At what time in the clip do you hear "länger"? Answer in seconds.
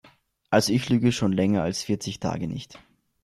1.31-1.61